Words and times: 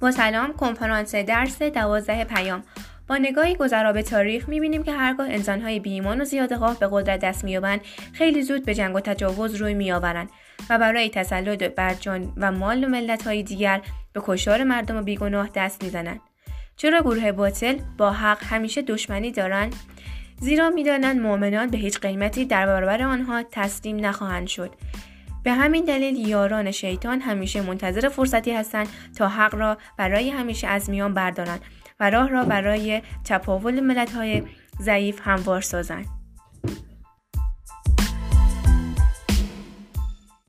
با 0.00 0.10
سلام 0.10 0.52
کنفرانس 0.52 1.14
درس 1.14 1.62
دوازده 1.62 2.24
پیام. 2.24 2.62
با 3.08 3.16
نگاهی 3.16 3.54
گذرا 3.54 3.92
به 3.92 4.02
تاریخ 4.02 4.48
می‌بینیم 4.48 4.82
که 4.82 4.92
هرگاه 4.92 5.28
انسانهای 5.30 5.80
بیایمان 5.80 6.20
و 6.20 6.24
زیادخواه 6.24 6.78
به 6.78 6.88
قدرت 6.90 7.20
دست 7.20 7.44
مییابند 7.44 7.80
خیلی 8.12 8.42
زود 8.42 8.64
به 8.64 8.74
جنگ 8.74 8.96
و 8.96 9.00
تجاوز 9.00 9.54
روی 9.54 9.74
میآورند 9.74 10.30
و 10.70 10.78
برای 10.78 11.10
تسلط 11.10 11.62
بر 11.62 11.94
جان 11.94 12.32
و 12.36 12.52
مال 12.52 12.84
و 12.84 12.88
ملتهای 12.88 13.42
دیگر 13.42 13.80
به 14.12 14.20
کشار 14.24 14.64
مردم 14.64 14.96
و 14.96 15.02
بیگناه 15.02 15.48
دست 15.54 15.84
می‌زنند. 15.84 16.20
چرا 16.76 17.00
گروه 17.00 17.32
باطل 17.32 17.78
با 17.98 18.10
حق 18.10 18.44
همیشه 18.44 18.82
دشمنی 18.82 19.32
دارند؟ 19.32 19.74
زیرا 20.40 20.70
می‌دانند 20.70 21.20
مؤمنان 21.20 21.66
به 21.66 21.78
هیچ 21.78 22.00
قیمتی 22.00 22.44
در 22.44 22.66
برابر 22.66 23.02
آنها 23.02 23.42
تسلیم 23.42 24.06
نخواهند 24.06 24.46
شد. 24.46 24.70
به 25.48 25.54
همین 25.54 25.84
دلیل 25.84 26.28
یاران 26.28 26.70
شیطان 26.70 27.20
همیشه 27.20 27.60
منتظر 27.60 28.08
فرصتی 28.08 28.52
هستند 28.52 28.88
تا 29.16 29.28
حق 29.28 29.54
را 29.54 29.78
برای 29.96 30.30
همیشه 30.30 30.66
از 30.66 30.90
میان 30.90 31.14
بردارند 31.14 31.60
و 32.00 32.10
راه 32.10 32.28
را 32.28 32.44
برای 32.44 33.02
تپاول 33.24 33.80
ملت‌های 33.80 34.42
ضعیف 34.80 35.20
هموار 35.22 35.60
سازند. 35.60 36.17